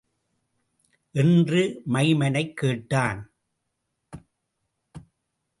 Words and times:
என்று 1.11 1.81
மைமனைக் 1.85 2.57
கேட்டான். 2.57 3.31